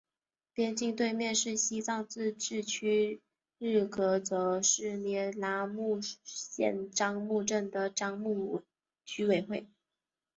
[0.55, 3.21] 边境对面是西藏自治区
[3.59, 8.63] 日喀则市聂拉木县樟木镇的樟木
[9.05, 9.67] 居委会。